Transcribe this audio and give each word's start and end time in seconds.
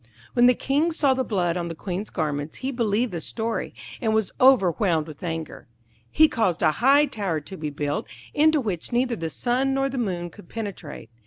When 0.33 0.47
the 0.47 0.55
King 0.55 0.91
saw 0.91 1.13
the 1.13 1.23
blood 1.23 1.57
on 1.57 1.67
the 1.67 1.75
Queen's 1.75 2.09
garments 2.09 2.57
he 2.65 2.71
believed 2.71 3.11
the 3.11 3.21
story, 3.21 3.71
and 4.01 4.15
was 4.15 4.31
overwhelmed 4.41 5.05
with 5.05 5.21
anger. 5.21 5.67
He 6.09 6.27
caused 6.27 6.63
a 6.63 6.71
high 6.71 7.05
tower 7.05 7.39
to 7.41 7.55
be 7.55 7.69
built, 7.69 8.07
into 8.33 8.59
which 8.59 8.91
neither 8.91 9.15
the 9.15 9.29
sun 9.29 9.75
nor 9.75 9.89
the 9.89 9.99
moon 9.99 10.31
could 10.31 10.49
penetrate. 10.49 11.11